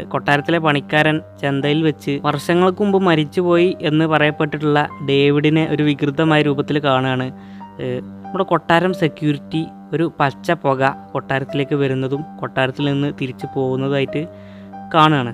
കൊട്ടാരത്തിലെ 0.07 0.59
പണിക്കാരൻ 0.59 1.21
ചന്തയിൽ 1.41 1.83
വെച്ച് 1.83 2.19
വർഷങ്ങൾക്ക് 2.23 2.83
മുമ്പ് 2.83 2.99
മരിച്ചുപോയി 3.03 3.77
എന്ന് 3.81 4.05
പറയപ്പെട്ടിട്ടുള്ള 4.05 4.87
ഡേവിഡിനെ 5.09 5.67
ഒരു 5.71 5.83
വികൃതമായ 5.83 6.41
രൂപത്തിൽ 6.41 6.79
കാണുകയാണ്. 6.79 7.31
നമ്മുടെ 8.25 8.43
കൊട്ടാരം 8.43 8.93
സെക്യൂരിറ്റി 8.93 9.65
ഒരു 9.93 10.13
പച്ച 10.19 10.51
പുക 10.51 11.09
കൊട്ടാരത്തിലേക്ക് 11.11 11.75
വരുന്നതും 11.75 12.21
കൊട്ടാരത്തിൽ 12.39 12.85
നിന്ന് 12.85 13.13
തിരിച്ചു 13.21 13.47
പോകുന്നതായിട്ട് 13.55 14.27
കാണുകയാണ്. 14.93 15.33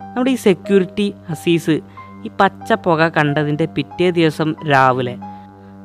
നമ്മുടെ 0.00 0.30
ഈ 0.30 0.34
സെക്യൂരിറ്റി 0.34 1.14
അസീസ് 1.28 1.80
ഈ 2.26 2.30
പച്ച 2.40 2.72
പുക 2.72 3.08
കണ്ടതിന്റെ 3.08 3.64
പിറ്റേ 3.64 4.10
ദിവസം 4.10 4.54
രാവിലെ 4.70 5.16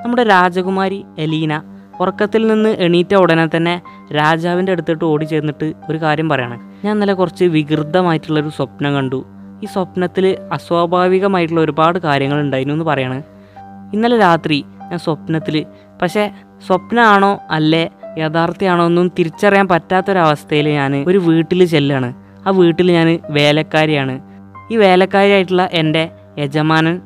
നമ്മുടെ 0.04 0.24
രാജകുമാരി 0.24 1.06
എലീന 1.20 1.62
ഉറക്കത്തിൽ 2.02 2.48
നിന്ന് 2.48 2.70
എണീറ്റ 2.70 3.16
ഉടനെ 3.16 3.50
തന്നെ 3.56 3.82
രാജാവിന്റെ 4.14 4.72
അടുത്തിട്ട് 4.72 5.06
ഓടി 5.06 5.26
ചേർന്നിട്ട് 5.26 5.74
ഒരു 5.90 5.98
കാര്യം 5.98 6.30
പറയാണ്. 6.30 6.58
ഞാൻ 6.84 6.94
ഇന്നലെ 6.94 7.14
കുറച്ച് 7.14 7.46
വികൃതമായിട്ടുള്ളൊരു 7.46 8.50
സ്വപ്നം 8.50 8.94
കണ്ടു. 8.94 9.26
ഈ 9.64 9.66
സ്വപ്നത്തിൽ 9.66 10.38
അസ്വാഭാവികമായിട്ടുള്ള 10.52 11.62
ഒരുപാട് 11.62 12.00
കാര്യങ്ങൾ 12.00 12.40
ഉണ്ടായിരുന്നു 12.40 12.74
എന്ന് 12.74 12.86
പറയാണ്. 12.86 13.24
ഇന്നലെ 13.94 14.18
രാത്രി 14.18 14.66
ഞാൻ 14.90 15.00
സ്വപ്നത്തിൽ 15.00 15.66
പക്ഷേ 16.02 16.32
സ്വപ്നമാണോ 16.68 17.40
അല്ലേ 17.50 17.90
യഥാർത്ഥമാണോ 18.18 18.86
ഒന്നും 18.86 19.12
തിരിച്ചറിയാൻ 19.20 19.68
പറ്റാത്തൊരവസ്ഥയിൽ 19.68 20.70
ഞാൻ 20.70 21.04
ഒരു 21.08 21.18
വീട്ടിൽ 21.18 21.66
ചെല്ലാണ്. 21.66 22.14
ആ 22.48 22.50
വീട്ടിൽ 22.50 22.92
ഞാൻ 22.92 23.20
വേലക്കാരിയാണ്. 23.30 24.20
ഈ 24.72 24.78
വേലക്കാരിയായിട്ടുള്ള 24.78 25.70
എന്റെ 25.74 26.10
യജമാനൻ 26.38 27.02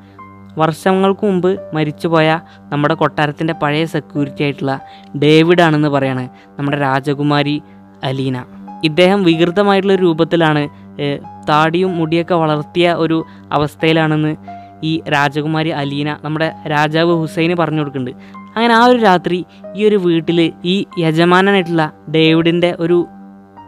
വർഷങ്ങൾക്ക് 0.58 1.26
മുമ്പ് 1.26 1.60
മരിച്ചുപോയ 1.74 2.40
നമ്മുടെ 2.60 2.94
കൊട്ടാരത്തിന്റെ 2.94 3.54
പഴയ 3.54 3.86
സെക്യൂരിറ്റി 3.86 4.44
ആയിട്ടുള്ള 4.44 4.80
ഡേവിഡ് 5.24 5.62
ആണെന്ന് 5.62 5.88
പറയാണ് 5.88 6.30
നമ്മുടെ 6.60 6.78
രാജകുമാരി 6.78 7.62
അലീന. 8.04 8.46
ഇദ്ദേഹം 8.84 9.24
വികൃതമായിട്ടുള്ള 9.24 9.96
രൂപത്തിലാണ് 9.96 10.70
താടിയും 11.50 11.98
മുടിയൊക്കെ 11.98 12.36
വളർത്തിയ 12.36 12.94
ഒരു 12.94 13.26
അവസ്ഥയിലാണെന്ന് 13.52 14.36
ഈ 14.84 15.02
രാജകുമാരി 15.08 15.70
അലീന 15.70 16.18
നമ്മുടെ 16.24 16.54
രാജാവ് 16.68 17.22
ഹുസൈന് 17.22 17.54
പറഞ്ഞു 17.54 17.80
കൊടുക്കുന്നുണ്ട്. 17.80 18.42
അങ്ങനെ 18.56 18.74
ആ 18.74 18.86
ഒരു 18.86 18.98
രാത്രി 18.98 19.46
ഈ 19.76 19.88
ഒരു 19.88 19.96
വീട്ടിൽ 19.96 20.54
ഈ 20.64 20.86
യജമാനായിട്ടുള്ള 21.00 21.92
ഡേവിഡിന്റെ 22.10 22.76
ഒരു 22.80 23.08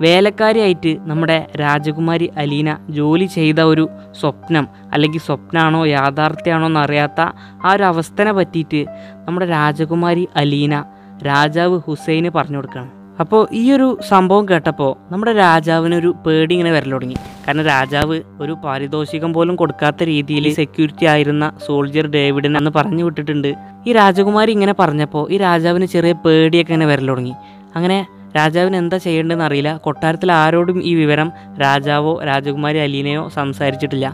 വേലക്കാരിയായിട്ട് 0.02 0.98
നമ്മുടെ 1.06 1.48
രാജകുമാരി 1.60 2.30
അലീന 2.38 2.78
ജോലി 2.90 3.26
ചെയ്ത 3.26 3.60
ഒരു 3.62 3.90
സ്വപ്നം 4.22 4.68
അല്ലെങ്കിൽ 4.94 5.20
സ്വപ്നമാണോ 5.20 5.86
യാഥാർത്ഥ്യമാണോ 5.86 6.68
എന്നറിയാത്ത 6.68 7.22
ആ 7.66 7.72
ഒരു 7.74 7.84
അവസ്ഥനെ 7.84 8.32
പറ്റിയിട്ട് 8.32 8.86
നമ്മുടെ 9.28 9.46
രാജകുമാരി 9.46 10.28
അലീന 10.36 10.84
രാജാവ് 11.24 11.82
ഹുസൈന് 11.88 12.30
പറഞ്ഞു 12.30 12.58
കൊടുക്കുകയാണ്. 12.58 13.03
അപ്പോൾ 13.20 13.48
ഈ 13.54 13.72
ഒരു 13.72 13.98
സംഭവം 14.10 14.50
കേട്ടപ്പോൾ 14.50 15.14
നമ്മുടെ 15.14 15.34
രാജാവിനൊരു 15.34 16.16
പേടി 16.28 16.54
ഇങ്ങനെ 16.54 16.72
വരൽ 16.72 16.92
തുടങ്ങി. 16.92 17.16
കാരണം 17.48 17.66
രാജാവ് 17.66 18.22
ഒരു 18.42 18.58
പാരിതോഷികം 18.64 19.34
പോലും 19.34 19.56
കൊടുക്കാത്ത 19.56 20.04
രീതിയിൽ 20.04 20.54
സെക്യൂരിറ്റി 20.54 21.06
ആയിരുന്ന 21.06 21.52
സോൾജിയർ 21.68 22.08
ഡേവിഡിനെ 22.08 22.58
എന്ന് 22.58 22.72
പറഞ്ഞു 22.76 23.04
വിട്ടിട്ടുണ്ട്. 23.04 23.56
ഈ 23.88 23.94
രാജകുമാരി 23.94 24.52
ഇങ്ങനെ 24.52 24.76
പറഞ്ഞപ്പോൾ 24.80 25.32
ഈ 25.32 25.38
രാജാവിന് 25.38 25.86
ചെറിയ 25.86 26.14
പേടിയൊക്കെ 26.14 26.74
ഇങ്ങനെ 26.74 26.90
വരൽ 26.92 27.08
തുടങ്ങി. 27.08 27.34
അങ്ങനെ 27.76 28.06
രാജാവിന് 28.36 28.76
എന്താ 28.76 28.98
ചെയ്യേണ്ടതെന്ന് 28.98 29.46
അറിയില്ല. 29.46 29.78
കൊട്ടാരത്തിൽ 29.78 30.32
ആരോടും 30.32 30.84
ഈ 30.84 30.96
വിവരം 30.96 31.32
രാജാവോ 31.62 32.24
രാജകുമാരി 32.24 32.78
അലീനയോ 32.78 33.30
സംസാരിച്ചിട്ടില്ല. 33.30 34.08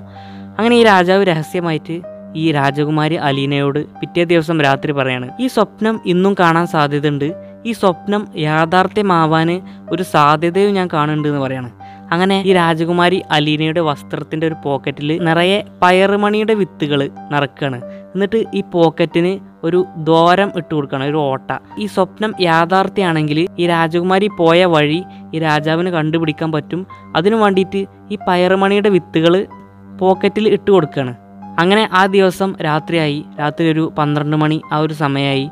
അങ്ങനെ 0.59 0.75
ഈ 0.75 0.83
രാജാവ് 0.83 1.27
രഹസ്യമായിട്ട് 1.27 2.01
ഈ 2.35 2.51
രാജകുമാരി 2.51 3.15
അലീനയോട് 3.15 3.85
പിറ്റേ 3.99 4.23
ദിവസം 4.23 4.61
രാത്രി 4.61 4.91
പറയാണ് 4.91 5.29
ഈ 5.39 5.47
സ്വപ്നം 5.47 6.01
ഇന്നും 6.05 6.35
കാണാൻ 6.39 6.67
സാധ്യതയുണ്ട്. 6.67 7.48
ഈ 7.65 7.71
സ്വപ്നം 7.71 8.27
യാഥാർത്ഥ്യമാവാൻ 8.37 9.61
ഒരു 9.91 10.03
സാധ്യതയും 10.03 10.73
ഞാൻ 10.73 10.89
കാണുന്നുണ്ട് 10.93 11.27
എന്ന് 11.27 11.39
പറയാണ്. 11.39 11.71
അങ്ങനെ 12.11 12.43
ഈ 12.45 12.53
രാജകുമാരി 12.53 13.21
അലീനയുടെ 13.31 13.81
വസ്ത്രത്തിന്റെ 13.81 14.47
ഒരു 14.47 14.55
പോക്കറ്റിൽ 14.63 15.19
നിറയെ 15.23 15.63
പയറുമണിയുടെ 15.81 16.53
വിത്തുകൾ 16.53 17.09
നിറക്കുകയാണ് 17.31 17.81
എന്നിട്ട് 17.83 18.45
ഈ 18.53 18.63
പോക്കറ്റിന് 18.73 19.39
ഒരു 19.63 19.85
ദ്വാരം 19.97 20.51
ഇട്ട് 20.55 20.75
കൊടുക്കണം 20.75 21.05
ഒരു 21.05 21.17
ഓട്ട. 21.17 21.57
ഈ 21.79 21.85
സ്വപ്നം 21.85 22.33
യാഥാർത്ഥ്യമാണെങ്കിൽ 22.41 23.47
ഈ 23.59 23.67
രാജകുമാരി 23.67 24.27
പോയ 24.27 24.65
വഴി 24.65 25.03
ഈ 25.33 25.39
രാജാവിന് 25.39 25.89
കണ്ടുപിടിക്കാൻ 25.89 26.51
പറ്റും. 26.51 26.85
അതിനു 27.15 27.35
വേണ്ടിയിട്ട് 27.35 27.85
ഈ 28.11 28.17
പയറുമണിയുടെ 28.27 28.89
വിത്തുകൾ 28.89 29.47
പോക്കറ്റിൽ 29.99 30.49
ഇട്ട് 30.49 30.71
കൊടുക്കുകയാണ് 30.71 31.15
അങ്ങനെ 31.59 31.89
ആ 31.93 32.05
ദിവസം 32.05 32.55
രാത്രിയായി. 32.61 33.25
രാത്രി 33.39 33.71
ഒരു 33.71 33.93
പന്ത്രണ്ട് 33.97 34.37
മണി 34.37 34.61
ആ 34.73 34.77
ഒരു 34.77 34.93
സമയമായി. 34.93 35.49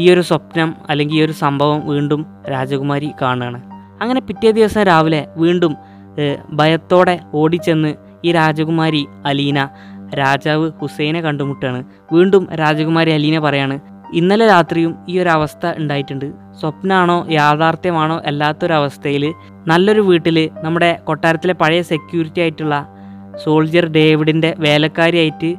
ഈ 0.00 0.12
ഒരു 0.12 0.20
സ്വപ്നം 0.20 0.74
അല്ലെങ്കിൽ 0.90 1.16
ഈ 1.16 1.24
ഒരു 1.24 1.32
സംഭവം 1.32 1.86
വീണ്ടും 1.86 2.26
രാജകുമാരി 2.50 3.12
കാണുകയാണ്. 3.22 3.62
അങ്ങനെ 4.02 4.20
പിറ്റേ 4.20 4.50
ദിവസം 4.50 4.82
രാവിലെ 4.82 5.26
വീണ്ടും 5.36 5.76
ഭയത്തോടെ 6.52 7.20
ഓടിച്ചെന്ന് 7.34 7.94
ഈ 8.24 8.32
രാജകുമാരി 8.32 9.06
അലീന 9.26 9.68
രാജാവ് 10.14 10.70
ഹുസൈനെ 10.80 11.20
കണ്ടുമുട്ടാണ് 11.20 11.84
വീണ്ടും 12.12 12.48
രാജകുമാരി 12.60 13.10
അലീന 13.10 13.38
പറയാണ് 13.38 13.80
ഇന്നലെ 14.14 14.46
രാത്രിയും 14.46 14.94
ഈ 15.08 15.18
ഒരു 15.18 15.28
അവസ്ഥ 15.28 15.66
ഉണ്ടായിട്ടുണ്ട്. 15.78 16.26
സ്വപ്നമാണോ 16.60 17.26
യാഥാർത്ഥ്യമാണോ 17.30 18.22
അല്ലാത്തൊരവസ്ഥയിൽ 18.26 19.24
നല്ലൊരു 19.66 20.00
വീട്ടിൽ 20.00 20.50
നമ്മുടെ 20.64 20.98
കൊട്ടാരത്തിലെ 21.04 21.52
പഴയ 21.52 21.82
സെക്യൂരിറ്റി 21.82 22.40
ആയിട്ടുള്ള 22.40 22.76
സോൾജിയർ 23.44 23.86
ഡേവിഡിന്റെ 23.92 24.54
വേലക്കാരിയായിട്ട് 24.58 25.54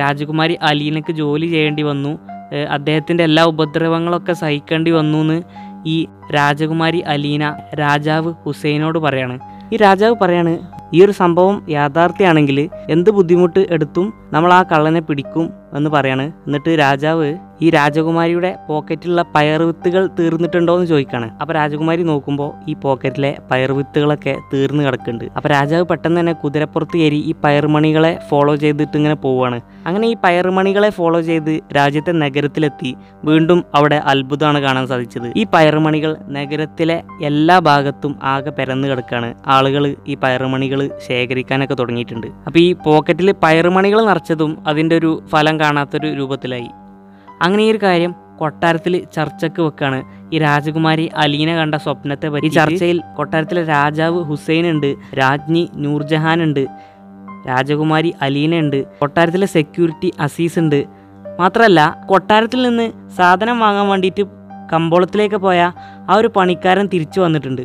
രാജകുമാരി 0.00 0.58
അലീനക്ക് 0.62 1.12
ജോലി 1.12 1.46
ചെയ്യേണ്ടി 1.46 1.82
വന്നു. 1.82 2.12
അദ്ദേഹത്തിന്റെ 2.54 3.24
എല്ലാ 3.24 3.44
ഉപദ്രവങ്ങളൊക്കെ 3.44 4.32
സഹിക്കേണ്ടി 4.32 4.90
വന്നു 4.90 5.18
എന്ന് 5.18 5.42
ഈ 5.86 6.06
രാജകുമാരി 6.34 6.98
അലീന 6.98 7.54
രാജാവ് 7.80 8.34
ഹുസൈനോട് 8.46 8.98
പറയാണ്. 8.98 9.38
ഈ 9.72 9.76
രാജാവ് 9.76 10.14
പറയാണ് 10.20 10.58
ഈ 10.94 11.04
ഒരു 11.04 11.12
സംഭവം 11.12 11.62
യാഥാർത്ഥ്യമാണെങ്കിൽ 11.68 12.68
എന്ത് 12.88 13.10
ബുദ്ധിമുട്ട് 13.10 13.66
എടുത്തും 13.70 14.12
നമ്മൾ 14.32 14.52
ആ 14.52 14.62
കള്ളനെ 14.62 15.00
പിടിക്കും 15.00 15.50
എന്ന് 15.74 15.90
പറയാണ്. 15.90 16.32
എന്നിട്ട് 16.46 16.78
രാജാവ് 16.78 17.34
ഈ 17.62 17.70
രാജകുമാരിയുടെ 17.70 18.56
പോക്കറ്റിലുള്ള 18.68 19.22
പയറുവിത്തുകൾ 19.34 20.06
തീർന്നിട്ടുണ്ടോ 20.18 20.74
എന്ന് 20.74 20.86
ചോദിക്കാണ്. 20.86 21.30
അപ്പോൾ 21.40 21.54
രാജകുമാരി 21.54 22.02
നോക്കുമ്പോൾ 22.02 22.50
ഈ 22.68 22.74
പോക്കറ്റിലെ 22.74 23.36
പയറുവിത്തുകളൊക്കെ 23.50 24.36
തീർന്നു 24.52 24.82
കിടക്കുന്നുണ്ട്. 24.84 25.24
അപ്പോൾ 25.36 25.48
രാജാവ് 25.48 25.84
പെട്ടെന്ന് 25.84 26.20
തന്നെ 26.20 26.32
കുതിരപ്പുറത്ത് 26.32 26.96
കയറി 26.98 27.16
ഈ 27.16 27.34
പയർമണികളെ 27.44 28.18
ഫോളോ 28.30 28.56
ചെയ്തിട്ട് 28.56 28.96
ഇങ്ങനെ 28.96 29.14
പോവുകയാണ് 29.14 29.60
അങ്ങനെ 29.86 30.06
ഈ 30.06 30.16
പയർമണികളെ 30.24 30.90
ഫോളോ 30.90 31.20
ചെയ്ത് 31.20 31.60
രാജ്യത്തെ 31.76 32.12
നഗരത്തിലെത്തി 32.12 32.96
വീണ്ടും 33.24 33.64
അവിടെ 33.74 34.02
അത്ഭുതമാണ് 34.04 34.58
കാണാൻ 34.58 34.86
സാധിച്ചത്. 34.86 35.32
ഈ 35.36 35.44
പയർമണികൾ 35.54 36.16
നഗരത്തിലെ 36.28 37.02
എല്ലാ 37.22 37.58
ഭാഗത്തും 37.58 38.18
ആകെ 38.22 38.50
പരന്നു 38.50 38.88
കിടക്കുകയാണ് 38.88 39.34
ആളുകൾ 39.46 39.96
ഈ 40.06 40.14
ശേഖരിക്കാനൊക്കെ 41.06 41.74
തുടങ്ങിയിട്ടുണ്ട്. 41.74 42.26
അപ്പോൾ 42.46 42.58
ഈ 42.58 42.72
പോക്കറ്റിൽ 42.72 43.34
പയറുമണികൾ 43.42 44.06
നിറച്ചതും 44.06 44.52
അതിന്റെ 44.66 44.96
ഒരു 44.96 45.22
ഫലം 45.32 45.60
കാണാത്തൊരു 45.60 46.06
രൂപത്തിലായി. 46.06 46.70
അങ്ങനെ 47.42 47.62
ഈ 47.62 47.70
ഒരു 47.70 47.80
കാര്യം 47.82 48.14
കൊട്ടാരത്തിൽ 48.38 49.04
ചർച്ചയ്ക്ക് 49.16 49.62
വെക്കാണ്. 49.62 49.98
ഈ 50.34 50.38
രാജകുമാരി 50.38 51.10
അലീന 51.16 51.56
കണ്ട 51.56 51.74
സ്വപ്നത്തെ 51.74 52.28
പറ്റി 52.28 52.46
ചർച്ചയിൽ 52.46 53.00
കൊട്ടാരത്തിലെ 53.16 53.62
രാജാവ് 53.64 54.24
ഹുസൈൻ 54.24 54.66
ഉണ്ട് 54.70 54.94
രാജ്ഞി 55.18 55.68
നൂർജഹാൻ 55.74 56.42
ഉണ്ട് 56.42 56.62
രാജകുമാരി 57.48 58.14
അലീന 58.22 58.54
ഉണ്ട് 58.58 58.78
കൊട്ടാരത്തിലെ 58.98 59.46
സെക്യൂരിറ്റി 59.46 60.12
അസീസ് 60.20 60.58
ഉണ്ട് 60.58 60.80
മാത്രമല്ല 61.40 61.80
കൊട്ടാരത്തിൽ 62.06 62.62
നിന്ന് 62.68 62.86
സാധനം 63.16 63.60
വാങ്ങാൻ 63.60 63.88
വേണ്ടിയിട്ട് 63.88 64.24
കമ്പോളത്തിലേക്ക് 64.72 65.36
പോയ 65.36 65.72
ആ 66.10 66.14
ഒരു 66.16 66.28
പണിക്കാരൻ 66.36 66.86
തിരിച്ചു 66.86 67.20
വന്നിട്ടുണ്ട്. 67.20 67.64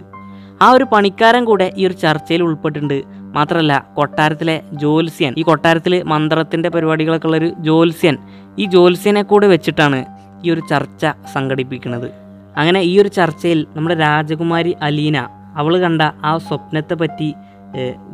ആ 0.64 0.68
ഒരു 0.76 0.86
പണിക്കാരൻ 0.94 1.44
കൂടെ 1.50 1.68
ഈ 1.80 1.82
ഒരു 1.88 1.96
ചർച്ചയിൽ 2.04 2.42
ഉൾപ്പെട്ടിട്ടുണ്ട്. 2.48 2.98
മാത്രമല്ല 3.36 3.74
കൊട്ടാരത്തിലെ 3.98 4.56
ജോത്സ്യൻ 4.82 5.34
ഈ 5.40 5.44
കൊട്ടാരത്തിൽ 5.50 5.94
മന്ത്രത്തിന്റെ 6.12 6.70
പരിപാടികളൊക്കെ 6.76 7.28
ഉള്ളൊരു 7.30 7.50
ജോത്സ്യൻ 7.68 8.16
ഈ 8.62 8.66
ജോത്സ്യനെ 8.76 9.24
കൂടെ 9.32 9.48
വെച്ചിട്ടാണ് 9.54 10.00
ഈ 10.46 10.52
ഒരു 10.54 10.62
ചർച്ച 10.72 11.06
സംഘടിപ്പിക്കുന്നത്. 11.34 12.08
അങ്ങനെ 12.60 12.80
ഈ 12.92 12.94
ഒരു 13.02 13.10
ചർച്ചയിൽ 13.18 13.60
നമ്മുടെ 13.76 13.96
രാജകുമാരി 14.06 14.72
അലീന 14.88 15.18
അവൾ 15.62 15.74
കണ്ട 15.86 16.02
ആ 16.30 16.32
സ്വപ്നത്തെ 16.48 16.96
പറ്റി 17.02 17.30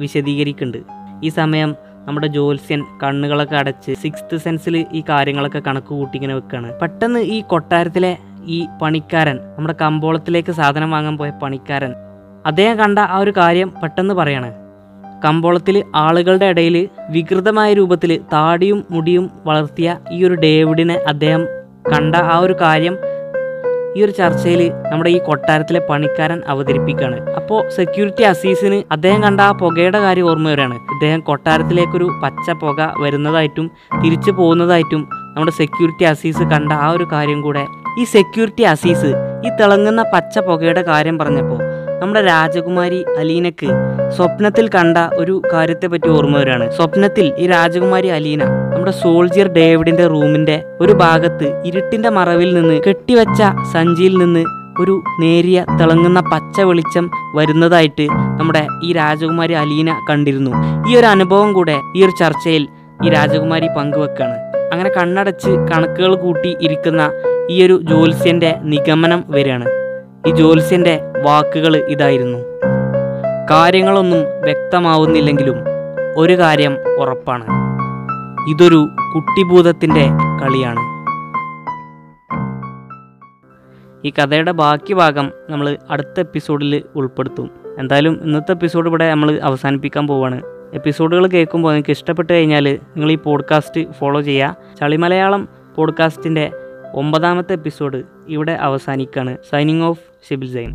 വിശദീകരിക്കുന്നുണ്ട്. 0.02 0.80
ഈ 1.26 1.30
സമയം 1.42 1.70
നമ്മുടെ 2.08 2.28
ജോത്സ്യൻ 2.36 2.82
കണ്ണുകളൊക്കെ 3.02 3.56
അടച്ച് 3.62 3.92
സിക്സ്ത് 4.04 4.36
സെൻസിൽ 4.44 4.76
ഈ 4.98 5.00
കാര്യങ്ങളൊക്കെ 5.12 5.62
കണക്ക് 5.68 5.92
കൂട്ടി 6.00 6.16
ഇങ്ങനെ 6.20 6.36
വെക്കുകയാണ് 6.40 6.70
പെട്ടെന്ന് 6.82 7.22
ഈ 7.36 7.38
കൊട്ടാരത്തിലെ 7.52 8.12
ഈ 8.56 8.60
പണിക്കാരൻ 8.82 9.38
നമ്മുടെ 9.56 9.76
കമ്പോളത്തിലേക്ക് 9.82 10.54
സാധനം 10.60 10.92
വാങ്ങാൻ 10.96 11.16
പോയ 11.22 11.32
പണിക്കാരൻ 11.42 11.94
അദ്ദേഹം 12.50 12.80
കണ്ട 12.80 13.00
ആ 13.00 13.18
ഒരു 13.18 13.34
കാര്യം 13.38 13.70
പെട്ടെന്ന് 13.84 14.14
പറയാണ്. 14.14 14.50
കമ്പോളത്തിൽ 15.26 15.84
ആളുകളുടെ 15.96 16.46
ഇടയിൽ 16.46 16.76
വികൃതമായ 17.10 17.74
രൂപത്തിൽ 17.74 18.12
താടിയും 18.34 18.80
മുടിയും 18.92 19.30
വളർത്തിയ 19.46 19.98
ഈ 20.12 20.24
ഒരു 20.24 20.34
ഡേവിഡിനെ 20.34 20.98
അദ്ദേഹം 21.12 21.44
കണ്ട 21.94 22.16
ആ 22.34 22.38
ഒരു 22.40 22.56
കാര്യം 22.62 22.96
ഈ 23.98 24.02
ഒരു 24.06 24.12
ചർച്ചയിൽ 24.12 24.62
നമ്മുടെ 24.92 25.10
ഈ 25.10 25.20
കൊട്ടാരത്തിലെ 25.28 25.82
പണിക്കാരൻ 25.90 26.40
അവതരിപ്പിക്കുകയാണ്. 26.48 27.18
അപ്പോൾ 27.36 27.70
സെക്യൂരിറ്റി 27.70 28.24
അസീസിന് 28.24 28.84
അദ്ദേഹം 28.92 29.24
കണ്ട 29.24 29.42
ആ 29.42 29.52
പുകയുടെ 29.52 30.00
കാര്യം 30.00 30.28
ഓർമ്മ 30.32 30.48
വരികയാണ്. 30.50 30.76
ഇദ്ദേഹം 30.94 31.20
കൊട്ടാരത്തിലേക്കൊരു 31.20 32.08
പച്ച 32.24 32.52
പുക 32.52 32.94
വരുന്നതായിട്ടും 33.04 33.72
തിരിച്ചു 34.04 34.32
പോകുന്നതായിട്ടും 34.32 35.02
നമ്മുടെ 35.36 35.52
സെക്യൂരിറ്റി 35.52 36.04
അസീസ് 36.04 36.44
കണ്ട 36.54 36.72
ആ 36.72 36.90
ഒരു 36.90 37.08
കാര്യം 37.14 37.42
കൂടെ. 37.42 37.64
ഈ 38.00 38.04
സെക്യൂരിറ്റി 38.16 38.64
അസീസ് 38.74 39.12
ഈ 39.48 39.52
തിളങ്ങുന്ന 39.62 40.02
പച്ച 40.14 40.40
പുകയുടെ 40.40 40.82
കാര്യം 40.82 41.18
പറഞ്ഞപ്പോൾ 41.18 41.60
നമ്മുടെ 42.02 42.22
രാജകുമാരി 42.22 43.06
അലീനക്ക് 43.18 43.70
സ്വപ്നത്തിൽ 44.16 44.68
കണ്ട 44.68 44.98
ഒരു 45.14 45.42
കാര്യത്തെ 45.54 45.88
പറ്റി 45.88 46.08
ഓർമ്മ 46.08 46.38
വരികയാണ് 46.38 46.72
സ്വപ്നത്തിൽ 46.72 47.34
ഈ 47.40 47.48
രാജകുമാരി 47.48 48.08
അലീന 48.08 48.44
നമ്മുടെ 48.44 48.92
സോൾജിയർ 48.92 49.48
ഡേവിഡിന്റെ 49.48 50.08
റൂമിന്റെ 50.08 50.64
ഒരു 50.82 50.94
ഭാഗത്ത് 50.94 51.62
ഇരുട്ടിന്റെ 51.66 52.10
മറവിൽ 52.10 52.54
നിന്ന് 52.54 52.80
കെട്ടിവെച്ച 52.88 53.42
സഞ്ചിയിൽ 53.74 54.18
നിന്ന് 54.18 54.44
ഒരു 54.80 55.02
നേരിയ 55.20 55.66
തിളങ്ങുന്ന 55.80 56.20
പച്ച 56.32 56.62
വെളിച്ചം 56.62 57.10
വരുന്നതായിട്ട് 57.36 58.08
നമ്മുടെ 58.12 58.68
ഈ 58.84 58.94
രാജകുമാരി 58.94 59.54
അലീന 59.54 59.92
കണ്ടിരുന്നു. 60.10 60.52
ഈ 60.90 60.98
ഒരു 60.98 61.06
അനുഭവം 61.06 61.54
കൂടെ 61.54 61.78
ഈ 61.96 62.04
ഒരു 62.04 62.12
ചർച്ചയിൽ 62.20 62.68
ഈ 63.06 63.10
രാജകുമാരി 63.10 63.68
പങ്കുവെക്കാണ്. 63.78 64.38
അങ്ങനെ 64.72 64.90
കണ്ണടച്ച് 64.98 65.50
കണക്കുകൾ 65.50 66.16
കൂട്ടി 66.16 66.58
ഇരിക്കുന്ന 66.62 67.12
ഈ 67.50 67.66
ഒരു 67.66 67.80
ജ്യോത്സ്യന്റെ 67.84 68.56
നിഗമനം 68.64 69.24
വരികയാണ് 69.30 69.68
ഈ 70.28 70.32
ജ്യോത്സ്യന്റെ 70.32 71.02
വാക്കുകൾ 71.26 71.76
ഇതായിരുന്നു. 71.78 72.38
കാര്യങ്ങളൊന്നും 73.52 74.20
വ്യക്തമാവുന്നില്ലെങ്കിലും 74.20 75.56
ഒരു 76.16 76.38
കാര്യം 76.40 76.78
ഉറപ്പാണ്. 77.00 77.46
ഇതൊരു 78.50 78.88
കുട്ടിഭൂതത്തിന്റെ 79.16 80.10
കളിയാണ്. 80.44 80.80
ഈ 84.08 84.10
കഥയുടെ 84.10 84.52
ബാക്കി 84.52 84.94
ഭാഗം 84.94 85.32
നമ്മൾ 85.50 85.78
അടുത്ത 85.90 86.20
എപ്പിസോഡിൽ 86.20 86.84
ഉൾപ്പെടുത്തും. 86.96 87.50
എന്തായാലും 87.80 88.20
ഇന്നത്തെ 88.24 88.52
എപ്പിസോഡ് 88.52 88.88
ഇവിടെ 88.88 89.12
നമ്മൾ 89.12 89.40
അവസാനിപ്പിക്കാൻ 89.44 90.08
പോവാണ്. 90.08 90.42
എപ്പിസോഡുകൾ 90.74 91.28
കേൾക്കുമ്പോൾ 91.28 91.70
നിങ്ങൾക്ക് 91.70 91.92
ഇഷ്ടപ്പെട്ട് 91.92 92.34
കഴിഞ്ഞാൽ 92.34 92.80
നിങ്ങൾ 92.98 93.12
ഈ 93.12 93.16
പോഡ്കാസ്റ്റ് 93.16 93.92
ഫോളോ 93.92 94.22
ചെയ്യുക. 94.22 94.56
ചളി 94.80 94.96
മലയാളം 94.96 95.48
പോഡ്കാസ്റ്റിന്റെ 95.76 96.52
ഒമ്പതാമത്തെ 96.98 97.54
എപ്പിസോഡ് 97.54 98.00
ഇവിടെ 98.28 98.54
അവസാനിക്കുകയാണ് 98.62 99.38
സൈനിങ് 99.50 99.84
ഓഫ് 99.84 100.04
ഷിബിൽ 100.28 100.50
സൈൻ 100.54 100.72